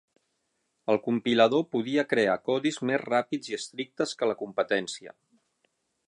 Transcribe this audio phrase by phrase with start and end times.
[0.93, 5.15] El compilador podia crear codis més ràpids i estrictes que la competència.